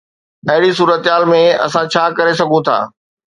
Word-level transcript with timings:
اهڙي 0.49 0.71
صورتحال 0.77 1.23
۾ 1.33 1.41
اسان 1.65 1.85
ڇا 1.93 2.03
ڪري 2.17 2.33
سگهون 2.39 2.61
ٿا؟ 2.67 2.77